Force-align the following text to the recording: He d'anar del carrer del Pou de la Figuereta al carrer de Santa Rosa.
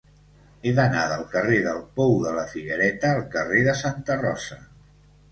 He 0.67 0.71
d'anar 0.77 1.01
del 1.09 1.19
carrer 1.33 1.57
del 1.65 1.83
Pou 1.99 2.15
de 2.23 2.31
la 2.37 2.45
Figuereta 2.53 3.11
al 3.17 3.21
carrer 3.35 3.61
de 3.69 3.75
Santa 3.83 4.17
Rosa. 4.23 4.59